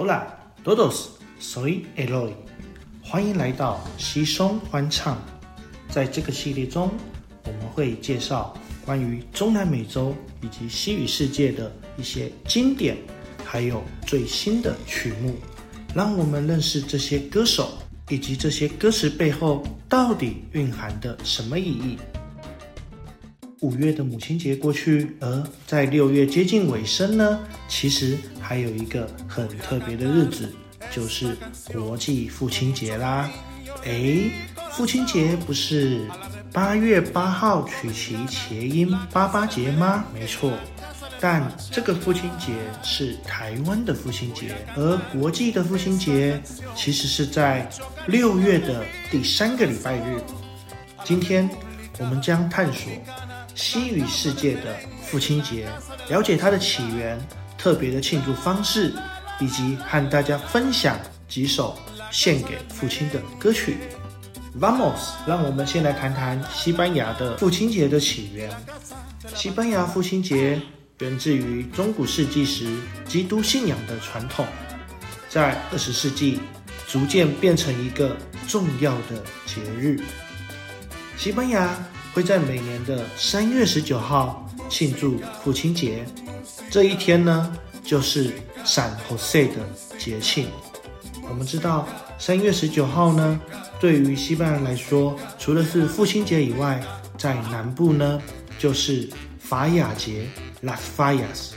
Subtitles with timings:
[0.00, 0.24] Hola,
[0.64, 2.32] todos, soy Eloy。
[3.02, 5.18] 欢迎来到西松欢唱。
[5.90, 6.90] 在这个系列中，
[7.44, 12.96] 我们会介绍关于中南美洲以及西语世界的一些经典，
[13.44, 15.34] 还有最新的曲目，
[15.94, 17.68] 让我们认识这些歌手
[18.08, 21.98] 以及这些歌词背后到底蕴含的什么意义。
[23.60, 30.50] 五月的母亲节过去，而在六月接近尾声呢，其实还有一个很特别的日子，
[30.90, 31.36] 就是
[31.70, 33.30] 国际父亲节啦。
[33.84, 34.30] 诶，
[34.72, 36.00] 父亲节不是
[36.52, 40.06] 八月八号取其谐音“八八节”吗？
[40.14, 40.52] 没错，
[41.20, 46.40] 但这个父亲节是台湾的父亲节，而国际的父亲节
[46.74, 47.68] 其实是在
[48.06, 50.18] 六月的第三个礼拜日。
[51.04, 51.48] 今天
[51.98, 52.90] 我们将探索。
[53.62, 55.68] 西语世界的父亲节，
[56.08, 57.20] 了解它的起源、
[57.58, 58.90] 特别的庆祝方式，
[59.38, 61.78] 以及和大家分享几首
[62.10, 63.76] 献给父亲的歌曲。
[64.58, 68.50] Vamos，让我们先来谈谈西班牙的父亲节的起源。
[69.34, 70.58] 西班牙父亲节
[71.00, 72.66] 源自于中古世纪时
[73.06, 74.46] 基督信仰的传统，
[75.28, 76.40] 在二十世纪
[76.88, 78.16] 逐渐变成一个
[78.48, 80.00] 重要的节日。
[81.18, 81.76] 西班牙。
[82.12, 86.04] 会在每年的三月十九号庆祝父亲节，
[86.70, 88.32] 这一天呢，就是
[88.64, 89.56] 闪 Jose 的
[89.98, 90.48] 节庆。
[91.28, 91.86] 我们知道，
[92.18, 93.40] 三月十九号呢，
[93.78, 96.82] 对于西班牙人来说，除了是父亲节以外，
[97.16, 98.20] 在南部呢，
[98.58, 100.26] 就是法雅节
[100.64, 101.52] （Las Fallas）。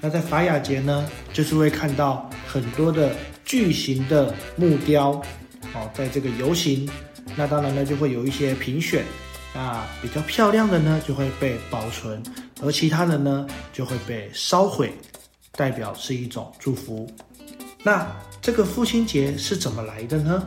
[0.00, 5.10] 那在法雅节呢，就是会看到很多的巨型的木雕，
[5.74, 6.88] 哦，在这个游行。
[7.36, 9.04] 那当然呢，就会有一些评选。
[9.54, 12.22] 那比较漂亮的呢，就会被保存，
[12.62, 14.92] 而其他的呢，就会被烧毁，
[15.52, 17.06] 代表是一种祝福。
[17.82, 18.06] 那
[18.40, 20.46] 这个父亲节是怎么来的呢？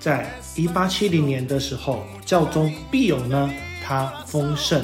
[0.00, 3.50] 在一八七零年的时候，教宗庇友呢，
[3.84, 4.82] 他封圣，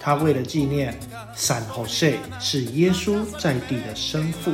[0.00, 0.98] 他为了纪念
[1.34, 4.52] 散侯塞是耶稣在地的生父。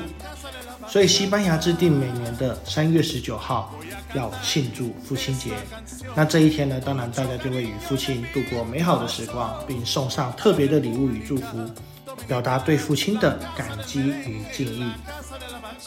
[0.92, 3.74] 所以，西班牙制定每年的三月十九号
[4.12, 5.52] 要庆祝父亲节。
[6.14, 11.66] 那这一天呢，当然大家就会与父亲度过美好的时光，并送上特别的礼物与祝福，
[12.28, 14.92] 表达对父亲的感激与敬意。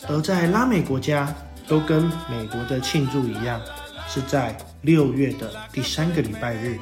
[0.07, 1.31] 而在拉美国家，
[1.67, 3.61] 都跟美国的庆祝一样，
[4.09, 6.79] 是在六月的第三个礼拜日。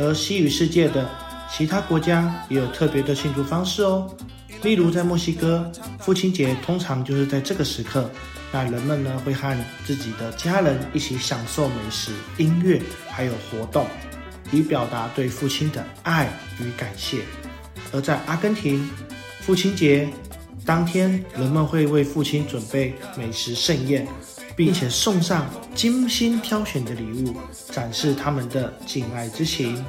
[0.00, 1.08] 而西语世界的
[1.48, 4.10] 其他国家也有特别的庆祝方式哦。
[4.62, 8.08] 例如，在墨西哥，父亲节通常就是在这个时刻，
[8.52, 13.86] 那人们呢会和自己的家人一起享受美食、音乐，还有活动，
[14.52, 17.22] 以表达对父亲的爱与感谢。
[17.92, 18.88] 而在阿根廷，
[19.40, 20.08] 父亲节
[20.64, 24.06] 当天，人们会为父亲准备美食盛宴，
[24.54, 25.44] 并且送上
[25.74, 27.34] 精心挑选的礼物，
[27.70, 29.84] 展示他们的敬爱之情。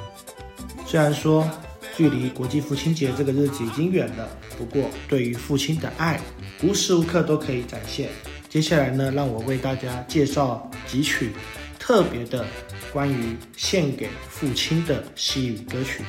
[0.88, 1.47] 虽然说，
[1.95, 4.27] 距离国际父亲节这个日子已经远了，
[4.57, 6.19] 不过对于父亲的爱，
[6.63, 8.09] 无时无刻都可以展现。
[8.49, 11.31] 接下来呢，让我为大家介绍几曲
[11.77, 12.45] 特别的
[12.91, 16.03] 关于献给父亲的西语歌曲。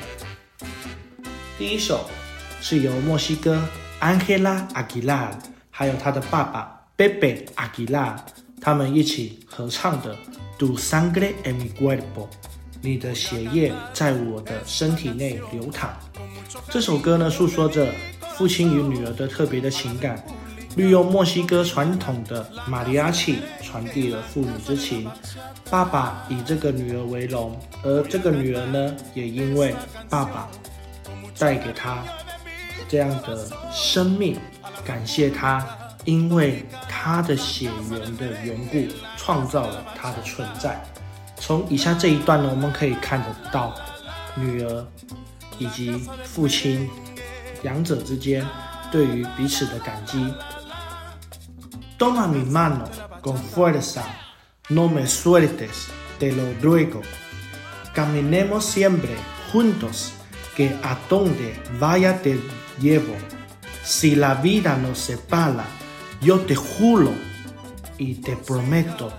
[1.57, 2.09] 第一首
[2.61, 3.61] 是由墨西哥
[3.99, 5.37] 安赫拉阿吉拉
[5.69, 8.15] 还有他的爸爸贝贝阿吉拉
[8.59, 10.15] 他们一起合唱的
[10.57, 11.99] 《Do Sangre en mi cuerpo》。
[12.85, 15.97] 你的血液在我的身体内流淌。
[16.69, 17.87] 这首歌呢，诉说着
[18.37, 20.23] 父亲与女儿的特别的情感，
[20.75, 25.09] 利用墨西哥传统的马里亚奇传递了父女之情。
[25.67, 29.73] 爸爸以这个女儿为荣，而这个女儿呢，也因为
[30.07, 30.47] 爸爸
[31.39, 32.03] 带给她
[32.87, 34.37] 这样的生命，
[34.85, 35.65] 感谢他，
[36.03, 38.85] 因为他的血缘的缘故，
[39.17, 40.79] 创造了他的存在。
[41.36, 43.74] 从以下这一段呢，我们可以看得到
[44.34, 44.86] 女儿
[45.58, 46.88] 以及父亲
[47.62, 48.46] 两者之间
[48.92, 50.32] 对于彼此的感激。
[51.98, 52.88] Toma mi mano
[53.20, 54.02] con fuerza,
[54.70, 55.88] no me sueltes,
[56.18, 57.02] te lo ruego.
[57.94, 59.10] Caminemos siempre
[59.52, 60.12] juntos,
[60.56, 62.38] que a donde vaya te
[62.80, 63.14] llevo.
[63.84, 65.66] Si la vida nos separa,
[66.22, 67.12] yo te juro
[67.98, 69.12] y te prometo.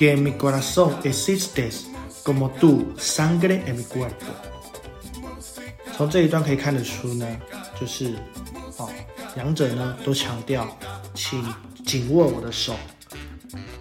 [0.00, 1.84] que mi corazón existes
[2.24, 4.32] como tu sangre en mi cuerpo。
[5.94, 7.26] 从这一段可以看得出呢，
[7.78, 8.14] 就是
[8.78, 8.88] 哦，
[9.36, 10.66] 两者呢都强调，
[11.12, 11.44] 请
[11.84, 12.74] 紧握我的手，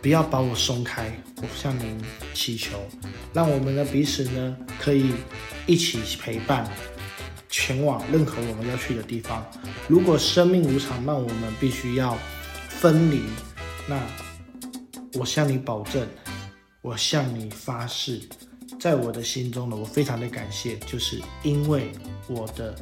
[0.01, 1.10] 不要把我松开。
[1.38, 1.98] 我向您
[2.33, 2.77] 祈求，
[3.33, 5.13] 让我们的彼此呢可以
[5.68, 6.69] 一起陪伴，
[7.50, 9.50] 前往任何我们要去的地方。
[9.88, 12.18] 如果生命无常，那我们必须要
[12.68, 13.21] 分离。
[13.88, 13.98] 那
[15.13, 16.07] 我向你保证，
[16.81, 18.21] 我向你发誓，
[18.79, 21.91] 在我的心中呢，我非常的感谢，就是因为
[22.27, 22.75] 我的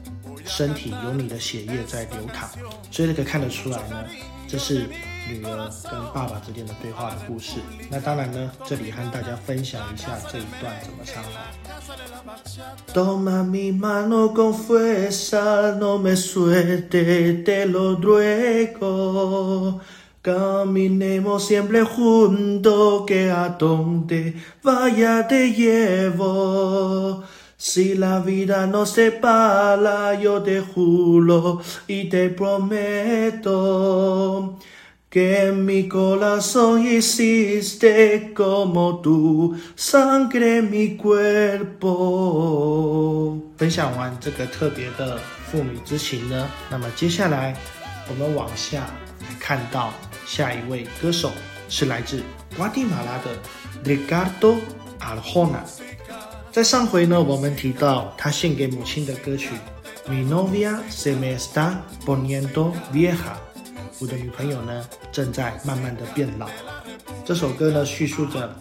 [0.45, 2.49] 身体有你的血液在流淌，
[2.91, 4.05] 所以可以看得出来呢，
[4.47, 4.85] 这是。
[5.29, 7.59] 女儿跟爸爸之间的对话的故事。
[7.91, 11.21] 那当然呢，这里和大家分享一下这一段怎么唱
[18.79, 19.81] 哦。
[20.26, 21.82] Toma mi mano con fuerza, no me suelte, te lo ruego.
[21.82, 27.24] Caminemos siempre juntos, que a donde vaya te llevo.
[27.56, 33.58] Si la vida nos separa, yo te juro y te prometo.
[35.08, 41.90] Que mi corazón hiciste como tu sangre mi cuerpo。
[43.58, 45.18] 分享完这个特别的
[45.50, 47.54] 父女之情呢，那么接下来
[48.08, 48.86] 我们往下
[49.38, 49.92] 看到
[50.27, 51.31] 下一位歌手
[51.69, 52.21] 是来自
[52.57, 53.37] 瓜地马拉的
[53.85, 54.57] Ricardo
[54.99, 55.61] Arjona。
[56.51, 59.51] 在上回呢，我们提到他献给母亲的歌曲
[60.11, 63.15] 《Mi novia se me está poniendo vieja》。
[63.99, 66.49] 我的女朋友呢，正在慢慢的变老。
[67.23, 68.53] 这首歌呢，叙述着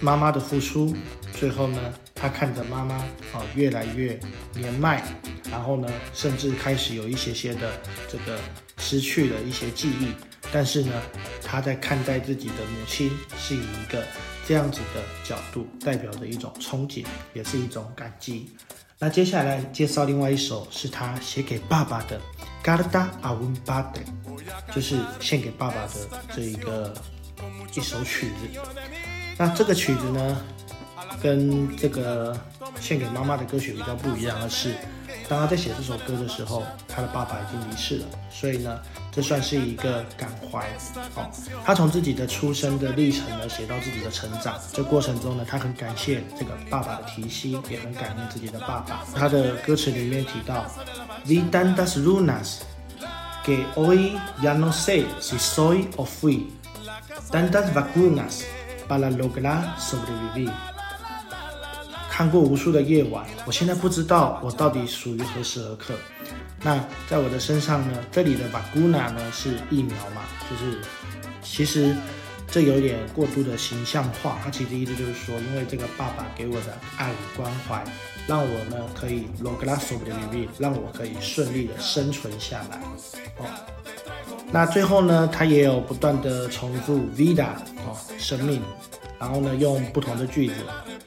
[0.00, 0.94] 妈妈的付出，
[1.32, 1.80] 最后呢，
[2.14, 2.94] 她看着妈妈
[3.32, 4.18] 啊越来越
[4.54, 5.02] 年迈，
[5.50, 7.72] 然后呢，甚至开始有一些些的
[8.08, 8.38] 这个
[8.78, 10.12] 失去了一些记忆。
[10.50, 10.92] 但是呢，
[11.42, 14.02] 她在看待自己的母亲，是以一个
[14.46, 17.04] 这样子的角度，代表着一种憧憬，
[17.34, 18.50] 也是一种感激。
[18.98, 22.20] 那接下来介绍另外一首，是他写给爸爸的。
[22.64, 24.04] Garda a un p a d e
[24.74, 25.94] 就是献给爸爸的
[26.34, 26.92] 这一个
[27.76, 28.60] 一首曲子。
[29.38, 30.44] 那这个曲子呢，
[31.22, 32.36] 跟这个
[32.80, 34.74] 献给妈妈的歌曲比较不一样的是，
[35.28, 38.80] 当他在写这首歌的时候，他的爸爸已经离世了，所以呢，
[39.12, 40.66] 这算是一个感怀。
[41.14, 41.30] 哦，
[41.64, 49.04] 他从自己的出生的历程呢，写到自己的成长，这过程中呢，他很感谢这个爸爸的提携，也很感恩自己的爸爸。
[49.14, 50.64] 他的歌词里面提到。
[51.26, 52.60] Vi tantas lunas
[53.44, 56.46] que hoy ya no sé si soy o fui.
[57.30, 58.44] Tantas vacunas
[58.88, 60.50] para lograr sobrevivir.
[62.18, 65.94] 看过无数的夜晚，我现在不知道我到底属于何时何刻。
[66.64, 66.76] 那
[67.08, 67.96] 在我的身上呢？
[68.10, 70.22] 这里的 v a g u n a 呢是疫苗嘛？
[70.50, 70.80] 就是
[71.40, 71.94] 其实。
[72.50, 77.84] 这有点过度的形象化，它其实意思就是说，因为这个爸爸给我的爱与关怀，
[78.26, 82.80] 让我呢可以 loglaso 的努力，让我可以顺利的生存下来。
[83.36, 83.44] 哦，
[84.50, 87.48] 那最后呢，他也有不断的重复 vida
[87.86, 88.62] 哦，生命，
[89.20, 90.54] 然后呢用不同的句子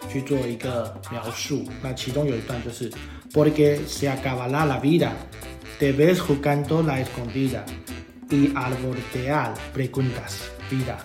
[0.10, 1.64] 去做一个描述。
[1.82, 2.92] 那其中有一段就是
[3.34, 7.64] porque se acaba la vida，te ves jugando la escondida
[8.30, 10.96] y al voltear preguntas vida。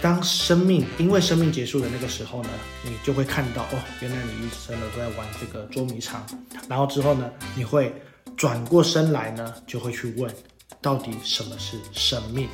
[0.00, 2.50] 当生命因为生命结束的那个时候呢，
[2.84, 6.24] 你就会看到哦，原来你一生都在玩这个捉迷藏。
[6.68, 7.92] 然后之后呢，你会
[8.36, 10.30] 转过身来呢，就会去问，
[10.84, 12.46] 到底什么是生命？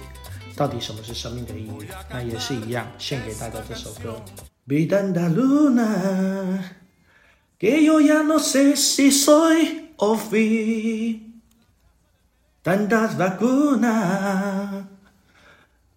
[0.55, 1.89] 到底什么是生命的意义？
[2.09, 4.23] 那也是一样，献给大家这首歌。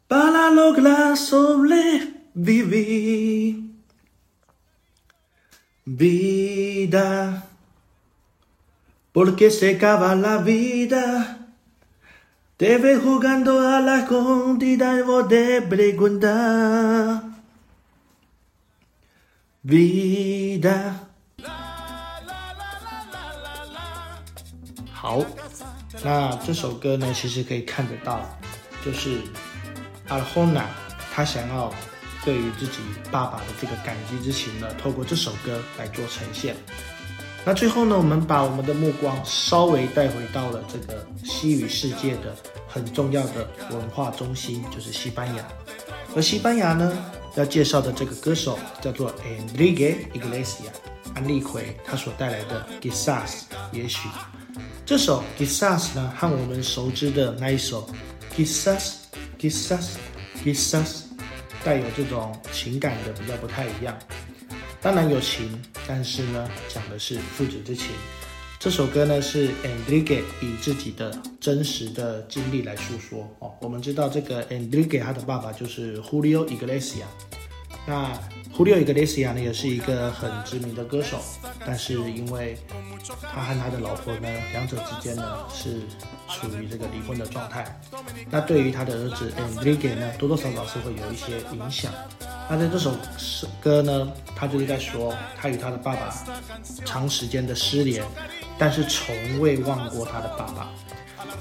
[0.08, 2.13] para lograr sobrevivir.
[5.86, 7.44] Vida,
[9.12, 11.43] porque se acaba la vida.
[12.56, 15.28] Te jugando a la escondida y vos.
[19.64, 20.94] Vida.
[24.92, 25.26] 好，
[26.04, 28.22] 那这首歌呢，其实可以看得到，
[28.86, 29.22] 就是
[30.08, 30.66] 阿霍娜，
[31.12, 31.74] 他想要
[32.24, 32.80] 对于自己
[33.12, 36.56] 爸爸的这个感激之情呢，透过这首歌来做呈现。
[37.46, 42.36] 那最后呢，我们把我们的目光稍微带回到了这个西语世界的
[42.68, 45.44] 很重要的文化中心，就是西班牙。
[46.16, 46.98] 而西班牙呢，
[47.36, 50.74] 要介绍的这个歌手叫做 Enrique Iglesias，
[51.14, 54.08] 安利奎，他所带来的 g i s a s 也许
[54.86, 57.90] 这首 g i s a s 呢，和我们熟知的那一首
[58.36, 59.04] Quizás。
[59.40, 61.02] Quizás，quizás，
[61.66, 63.94] 带有这种情感的比较不太一样。
[64.84, 65.50] 当然有情，
[65.88, 67.88] 但是呢，讲的是父子之情。
[68.60, 73.54] 这首歌呢是 Enrique 以自己的真实的经历来诉说哦。
[73.62, 77.06] 我们知道这个 Enrique 他的爸爸就是 Julio Iglesias。
[77.88, 78.12] 那
[78.56, 81.18] 胡里奥·伊格雷西亚呢，也是一个很知名的歌手，
[81.66, 82.56] 但是因为
[83.34, 85.82] 他和他的老婆呢，两者之间呢是
[86.30, 87.66] 处于这个离婚的状态，
[88.30, 91.92] 那对于他的儿子 Enrique 呢，多多少少是会有一些影响。
[92.48, 92.92] 那在这首
[93.60, 96.14] 歌呢，他就是在说，他与他的爸爸
[96.86, 98.06] 长时间的失联，
[98.60, 100.70] 但是从未忘过他的爸爸，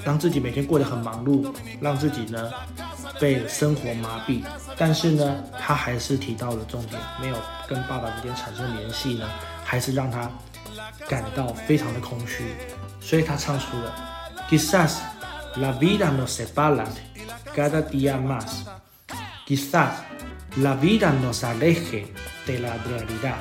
[0.03, 2.51] 让自己每天过得很忙碌，让自己呢。
[3.22, 4.44] 被生活麻痹，
[4.78, 7.36] 但是呢，他还是提到了重点，没有
[7.68, 9.28] 跟爸爸之间产生联系呢，
[9.64, 10.30] 还是让他
[11.08, 12.56] 感到非常的空虚，
[13.02, 13.96] 所以他唱出了
[14.50, 15.00] Quizás
[15.56, 16.86] la vida nos separa
[17.56, 18.66] cada día más,
[19.46, 19.92] Quizás
[20.58, 22.08] la vida nos aleje
[22.46, 23.40] de la realidad,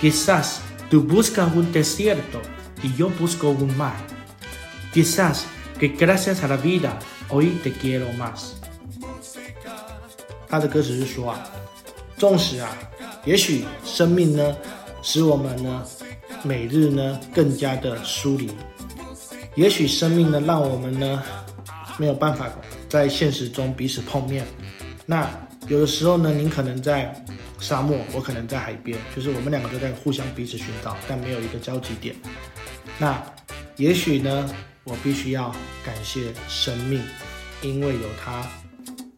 [0.00, 0.60] Quizás
[0.90, 2.42] tú buscas un desierto
[2.82, 3.96] y yo busco un mar,
[4.92, 5.46] Quizás
[5.78, 6.98] que gracias a la vida
[7.28, 8.56] hoy te quiero más。
[10.49, 11.43] 他的歌词是说啊，
[12.17, 12.77] 纵使啊，
[13.25, 14.55] 也许生命呢，
[15.01, 15.83] 使我们呢，
[16.43, 18.47] 每日呢更加的疏离；
[19.55, 21.21] 也许生命呢，让我们呢，
[21.97, 22.49] 没有办法
[22.87, 24.45] 在现实中彼此碰面。
[25.05, 25.29] 那
[25.67, 27.13] 有的时候呢，您可能在
[27.59, 32.15] 沙漠，我可能在海边，就是我们两个都在互相彼此寻找，但没有一个交集点。
[32.97, 33.21] 那
[33.75, 34.49] 也许呢，
[34.85, 37.03] 我必须要感谢生命，
[37.61, 38.47] 因为有它，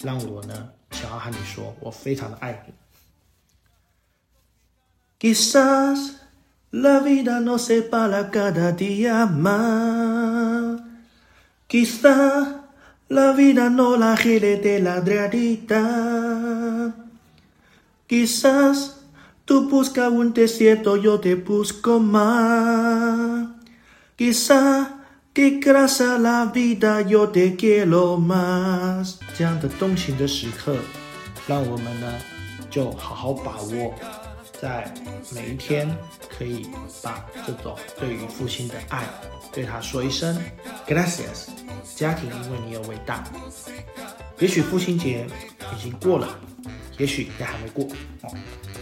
[0.03, 0.69] 让我呢。
[0.98, 2.74] 想要和你说，我非常的爱你。
[5.18, 6.20] Quizás
[6.70, 10.82] la vida no separa cada día más.
[11.66, 12.48] Quizás
[13.08, 16.94] la vida no la gire de la realidad.
[18.06, 19.00] Quizás
[19.46, 23.48] tú buscas un desierto, yo te busco más.
[24.16, 24.88] Quizás
[25.39, 29.15] que gracias la vida yo te quiero más。
[29.37, 30.75] 这样的动情的时刻，
[31.47, 32.13] 让我们呢
[32.69, 33.93] 就好好把握，
[34.59, 34.93] 在
[35.33, 35.89] 每一天
[36.37, 36.67] 可以
[37.01, 39.05] 把这种对于父亲的爱
[39.53, 40.37] 对他说一声
[40.85, 41.47] gracias。
[41.95, 43.23] 家庭因为你有伟大。
[44.39, 45.25] 也许父亲节
[45.73, 46.37] 已经过了，
[46.97, 47.87] 也许也还没过。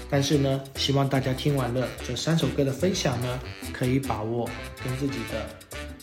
[0.10, 3.40] 但是呢，希望大家听完了这三首歌的分享呢，
[3.72, 4.50] 可以把握
[4.84, 5.48] 跟自己的。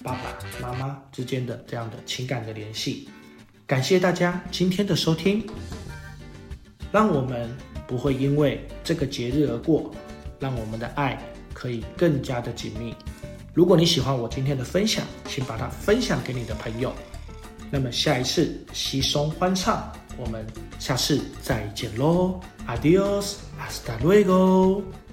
[0.04, 0.20] 爸爸
[0.61, 3.08] 妈妈之间的这样的情感的联系，
[3.66, 5.42] 感谢大家今天的收听，
[6.92, 7.50] 让我们
[7.87, 9.90] 不会因为这个节日而过，
[10.38, 11.18] 让我们的爱
[11.54, 12.94] 可以更加的紧密。
[13.54, 16.92] 如果你喜欢我今天的分享，请把它分享给你的朋友。
[17.70, 20.46] 那么下一次稀松欢唱，我们
[20.78, 25.03] 下次再见喽，Adios，hasta luego。